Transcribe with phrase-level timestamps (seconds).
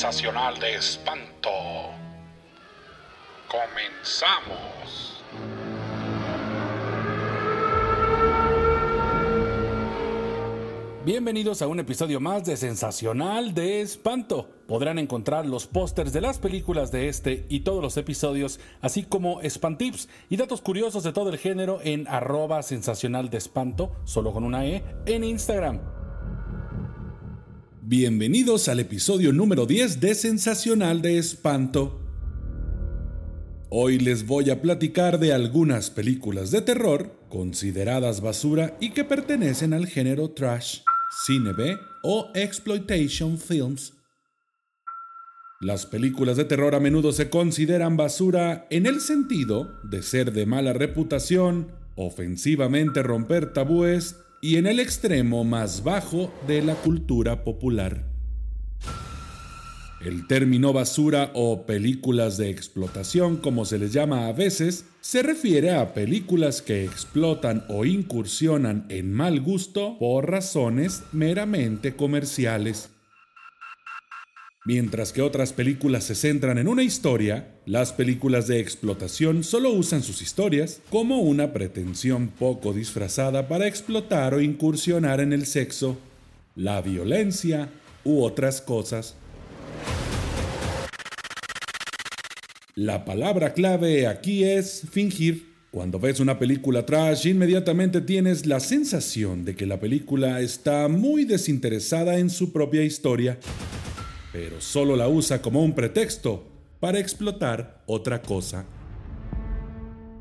[0.00, 1.50] sensacional de espanto.
[3.50, 5.22] Comenzamos.
[11.04, 14.48] Bienvenidos a un episodio más de Sensacional de Espanto.
[14.66, 19.42] Podrán encontrar los pósters de las películas de este y todos los episodios, así como
[19.46, 24.44] Spantips y datos curiosos de todo el género en arroba sensacional de espanto, solo con
[24.44, 25.99] una E, en Instagram.
[27.90, 32.00] Bienvenidos al episodio número 10 de Sensacional de Espanto.
[33.68, 39.72] Hoy les voy a platicar de algunas películas de terror consideradas basura y que pertenecen
[39.72, 40.82] al género trash
[41.26, 43.92] cine B o exploitation films.
[45.60, 50.46] Las películas de terror a menudo se consideran basura en el sentido de ser de
[50.46, 58.06] mala reputación, ofensivamente romper tabúes y en el extremo más bajo de la cultura popular.
[60.00, 65.72] El término basura o películas de explotación, como se les llama a veces, se refiere
[65.72, 72.88] a películas que explotan o incursionan en mal gusto por razones meramente comerciales.
[74.66, 80.02] Mientras que otras películas se centran en una historia, las películas de explotación solo usan
[80.02, 85.96] sus historias como una pretensión poco disfrazada para explotar o incursionar en el sexo,
[86.56, 87.70] la violencia
[88.04, 89.16] u otras cosas.
[92.74, 95.54] La palabra clave aquí es fingir.
[95.70, 101.24] Cuando ves una película trash, inmediatamente tienes la sensación de que la película está muy
[101.24, 103.38] desinteresada en su propia historia,
[104.32, 106.44] pero solo la usa como un pretexto
[106.78, 108.66] para explotar otra cosa.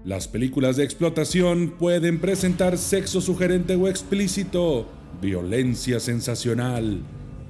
[0.04, 4.88] Las películas de explotación pueden presentar sexo sugerente o explícito,
[5.22, 7.02] violencia sensacional,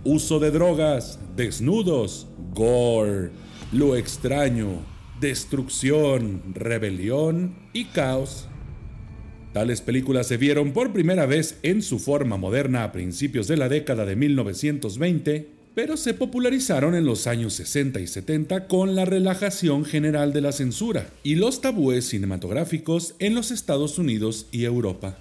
[0.03, 3.29] uso de drogas, desnudos, gore,
[3.71, 4.79] lo extraño,
[5.19, 8.47] destrucción, rebelión y caos.
[9.53, 13.69] Tales películas se vieron por primera vez en su forma moderna a principios de la
[13.69, 19.85] década de 1920, pero se popularizaron en los años 60 y 70 con la relajación
[19.85, 25.17] general de la censura y los tabúes cinematográficos en los Estados Unidos y Europa.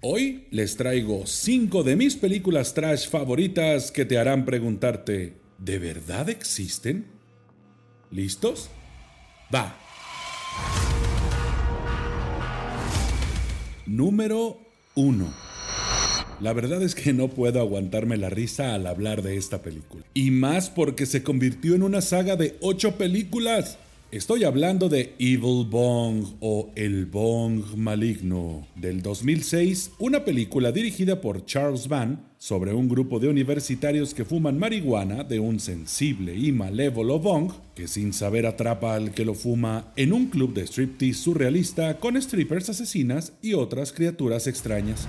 [0.00, 6.30] Hoy les traigo 5 de mis películas trash favoritas que te harán preguntarte, ¿de verdad
[6.30, 7.04] existen?
[8.10, 8.70] ¿Listos?
[9.54, 9.76] Va.
[13.84, 14.56] Número
[14.94, 15.51] 1.
[16.42, 20.02] La verdad es que no puedo aguantarme la risa al hablar de esta película.
[20.12, 23.78] Y más porque se convirtió en una saga de 8 películas.
[24.10, 31.46] Estoy hablando de Evil Bong o El Bong Maligno del 2006, una película dirigida por
[31.46, 37.20] Charles Van sobre un grupo de universitarios que fuman marihuana de un sensible y malévolo
[37.20, 42.00] bong que sin saber atrapa al que lo fuma en un club de striptease surrealista
[42.00, 45.06] con strippers asesinas y otras criaturas extrañas.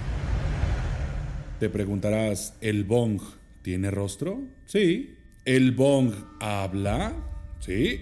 [1.64, 3.22] Te preguntarás, ¿el bong
[3.62, 4.42] tiene rostro?
[4.66, 5.16] Sí.
[5.46, 7.14] ¿El bong habla?
[7.62, 8.02] Sí.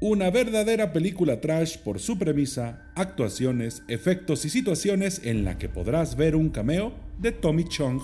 [0.00, 6.16] Una verdadera película trash por su premisa, actuaciones, efectos y situaciones en la que podrás
[6.16, 8.00] ver un cameo de Tommy Chong.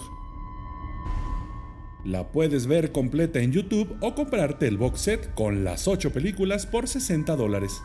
[2.04, 6.66] La puedes ver completa en YouTube o comprarte el box set con las 8 películas
[6.66, 7.80] por 60 dólares.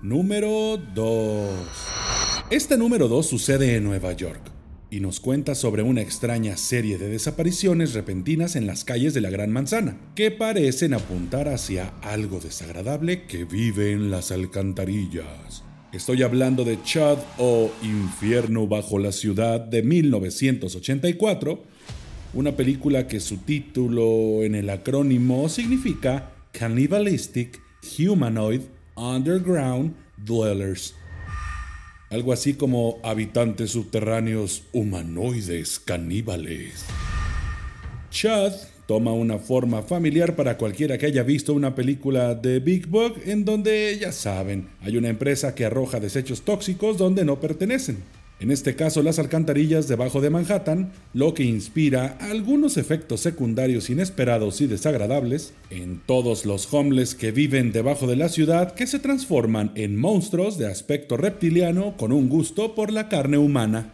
[0.00, 1.99] Número 2.
[2.50, 4.40] Este número 2 sucede en Nueva York
[4.90, 9.30] y nos cuenta sobre una extraña serie de desapariciones repentinas en las calles de la
[9.30, 15.62] Gran Manzana, que parecen apuntar hacia algo desagradable que vive en las alcantarillas.
[15.92, 21.62] Estoy hablando de Chad o Infierno bajo la ciudad de 1984,
[22.34, 27.60] una película que su título en el acrónimo significa Cannibalistic
[27.96, 28.62] Humanoid
[28.96, 30.96] Underground Dwellers
[32.10, 36.84] algo así como habitantes subterráneos humanoides caníbales.
[38.10, 38.52] Chad
[38.86, 43.44] toma una forma familiar para cualquiera que haya visto una película de Big Bug en
[43.44, 47.98] donde, ya saben, hay una empresa que arroja desechos tóxicos donde no pertenecen
[48.40, 54.62] en este caso las alcantarillas debajo de Manhattan, lo que inspira algunos efectos secundarios inesperados
[54.62, 59.72] y desagradables en todos los homeless que viven debajo de la ciudad que se transforman
[59.74, 63.92] en monstruos de aspecto reptiliano con un gusto por la carne humana.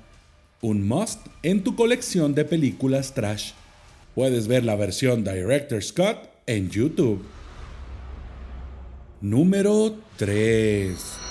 [0.62, 3.50] Un must en tu colección de películas trash.
[4.14, 7.24] Puedes ver la versión Director Scott en YouTube.
[9.20, 11.25] Número 3.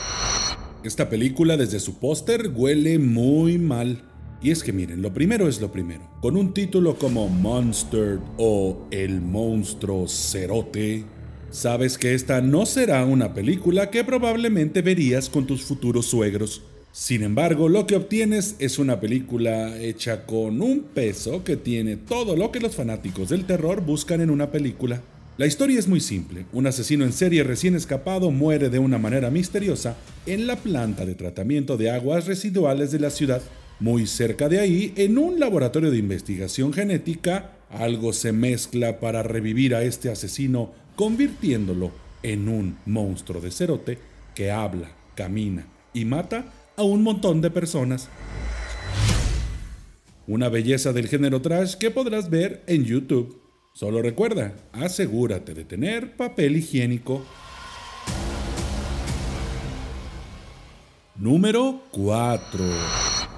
[0.86, 4.04] Esta película desde su póster huele muy mal.
[4.40, 6.08] Y es que miren, lo primero es lo primero.
[6.22, 11.04] Con un título como Monster o El monstruo cerote,
[11.50, 16.62] sabes que esta no será una película que probablemente verías con tus futuros suegros.
[16.92, 22.36] Sin embargo, lo que obtienes es una película hecha con un peso que tiene todo
[22.36, 25.02] lo que los fanáticos del terror buscan en una película.
[25.38, 26.46] La historia es muy simple.
[26.54, 31.14] Un asesino en serie recién escapado muere de una manera misteriosa en la planta de
[31.14, 33.42] tratamiento de aguas residuales de la ciudad.
[33.82, 39.76] Muy cerca de ahí, en un laboratorio de investigación genética, algo se mezcla para revivir
[39.76, 41.92] a este asesino, convirtiéndolo
[42.24, 43.98] en un monstruo de cerote
[44.34, 46.46] que habla, camina y mata
[46.78, 48.08] a un montón de personas.
[50.28, 53.45] Una belleza del género trash que podrás ver en YouTube.
[53.76, 57.26] Solo recuerda, asegúrate de tener papel higiénico.
[61.18, 62.64] Número 4.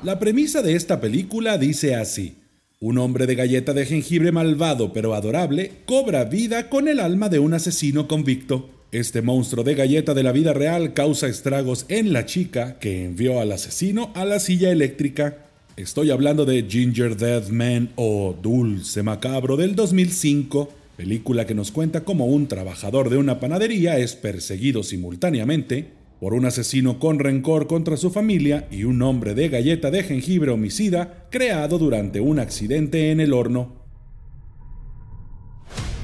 [0.04, 2.36] La premisa de esta película dice así.
[2.80, 7.40] Un hombre de galleta de jengibre malvado pero adorable cobra vida con el alma de
[7.40, 8.70] un asesino convicto.
[8.92, 13.40] Este monstruo de galleta de la vida real causa estragos en la chica que envió
[13.40, 15.47] al asesino a la silla eléctrica.
[15.78, 22.04] Estoy hablando de Ginger Dead Man o Dulce Macabro del 2005, película que nos cuenta
[22.04, 27.96] cómo un trabajador de una panadería es perseguido simultáneamente por un asesino con rencor contra
[27.96, 33.20] su familia y un hombre de galleta de jengibre homicida creado durante un accidente en
[33.20, 33.76] el horno.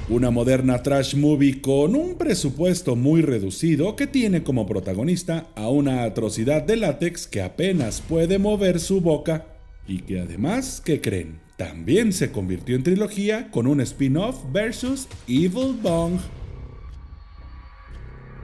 [0.08, 6.04] Una moderna trash movie con un presupuesto muy reducido que tiene como protagonista a una
[6.04, 9.48] atrocidad de látex que apenas puede mover su boca
[9.88, 11.40] y que además, ¿qué creen?
[11.58, 16.20] También se convirtió en trilogía con un spin-off versus Evil Bong.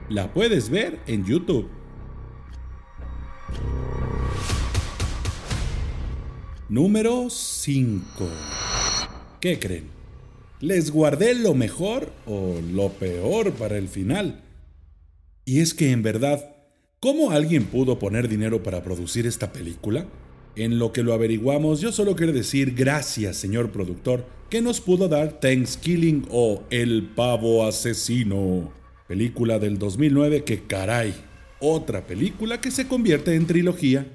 [0.08, 1.68] La puedes ver en YouTube.
[6.68, 8.28] Número 5.
[9.40, 9.88] ¿Qué creen?
[10.60, 14.42] Les guardé lo mejor o lo peor para el final.
[15.44, 16.54] Y es que en verdad,
[17.00, 20.06] ¿cómo alguien pudo poner dinero para producir esta película?
[20.56, 25.08] En lo que lo averiguamos, yo solo quiero decir gracias, señor productor, que nos pudo
[25.08, 28.72] dar Thanksgiving o El Pavo Asesino,
[29.06, 31.14] película del 2009 que caray,
[31.60, 34.06] otra película que se convierte en trilogía.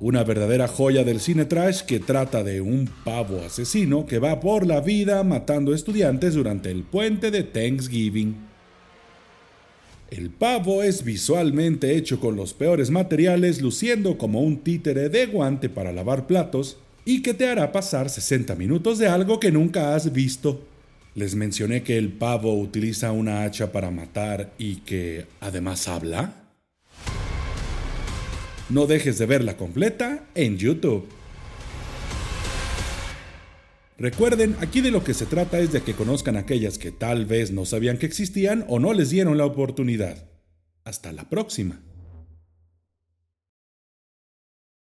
[0.00, 4.66] Una verdadera joya del cine trash que trata de un pavo asesino que va por
[4.66, 8.51] la vida matando estudiantes durante el puente de Thanksgiving.
[10.12, 15.70] El pavo es visualmente hecho con los peores materiales, luciendo como un títere de guante
[15.70, 16.76] para lavar platos,
[17.06, 20.66] y que te hará pasar 60 minutos de algo que nunca has visto.
[21.14, 26.44] Les mencioné que el pavo utiliza una hacha para matar y que además habla.
[28.68, 31.06] No dejes de verla completa en YouTube.
[34.02, 37.52] Recuerden, aquí de lo que se trata es de que conozcan aquellas que tal vez
[37.52, 40.28] no sabían que existían o no les dieron la oportunidad.
[40.82, 41.80] Hasta la próxima.